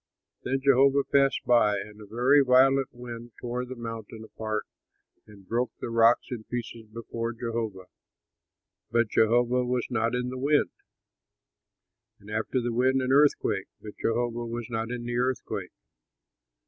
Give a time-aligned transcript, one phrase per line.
[0.43, 4.65] Then Jehovah passed by, and a very violent wind tore the mountain apart
[5.27, 7.85] and broke the rocks in pieces before Jehovah;
[8.89, 10.71] but Jehovah was not in the wind.
[12.19, 15.69] And after the wind an earthquake; but Jehovah was not in the earthquake.